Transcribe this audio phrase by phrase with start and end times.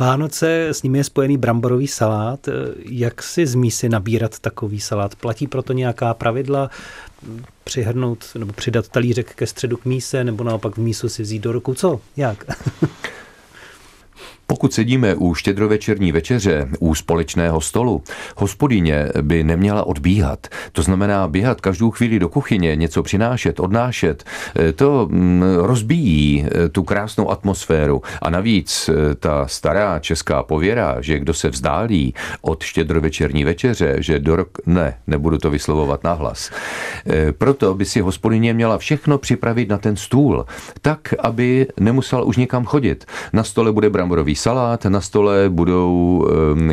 [0.00, 2.48] Vánoce, s nimi je spojený bramborový salát.
[2.84, 5.14] Jak si z mísy nabírat takový salát?
[5.14, 6.70] Platí proto nějaká pravidla?
[7.64, 11.52] Přihrnout nebo přidat talířek ke středu k míse, nebo naopak v mísu si vzít do
[11.52, 11.74] ruku?
[11.74, 12.00] Co?
[12.16, 12.44] Jak?
[14.50, 18.02] Pokud sedíme u štědrovečerní večeře, u společného stolu,
[18.36, 20.46] hospodyně by neměla odbíhat.
[20.72, 24.24] To znamená běhat každou chvíli do kuchyně, něco přinášet, odnášet.
[24.58, 28.02] E, to mm, rozbíjí e, tu krásnou atmosféru.
[28.22, 34.18] A navíc e, ta stará česká pověra, že kdo se vzdálí od štědrovečerní večeře, že
[34.18, 34.58] do rok...
[34.66, 36.50] Ne, nebudu to vyslovovat nahlas.
[37.38, 40.46] Proto by si hospodyně měla všechno připravit na ten stůl,
[40.82, 43.04] tak, aby nemusela už někam chodit.
[43.32, 46.26] Na stole bude bramborový salát, na stole budou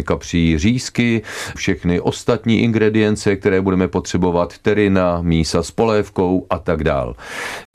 [0.03, 1.22] kapří řízky,
[1.55, 7.16] všechny ostatní ingredience, které budeme potřebovat, terina, mísa s polévkou a tak dál.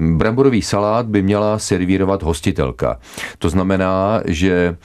[0.02, 2.98] Bramborový salát by měla servírovat hostitelka.
[3.38, 4.76] To znamená, že e,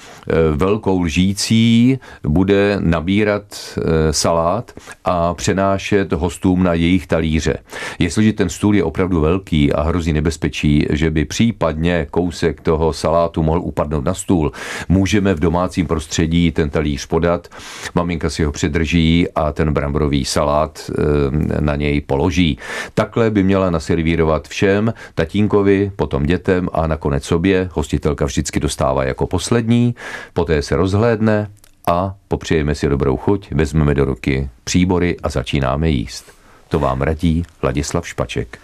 [0.56, 3.44] velkou lžící bude nabírat
[3.78, 4.72] e, salát
[5.06, 7.57] a přenášet hostům na jejich talíře.
[8.00, 13.44] Jestliže ten stůl je opravdu velký a hrozí nebezpečí, že by případně kousek toho salátu
[13.44, 14.52] mohl upadnout na stůl,
[14.90, 17.48] můžeme v domácím prostředí ten talíř podat,
[17.96, 22.58] maminka si ho přidrží a ten bramborový salát eh, na něj položí.
[22.94, 27.70] Takhle by měla naservírovat všem, tatínkovi, potom dětem a nakonec sobě.
[27.74, 29.96] Hostitelka vždycky dostává jako poslední,
[30.34, 31.48] poté se rozhlédne
[31.88, 36.37] a popřejeme si dobrou chuť, vezmeme do ruky příbory a začínáme jíst.
[36.70, 38.60] To vám radí Ladislav Špaček.